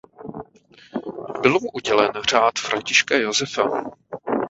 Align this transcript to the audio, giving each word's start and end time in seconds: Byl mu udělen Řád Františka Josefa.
Byl 1.41 1.51
mu 1.59 1.69
udělen 1.73 2.11
Řád 2.29 2.59
Františka 2.59 3.15
Josefa. 3.15 3.83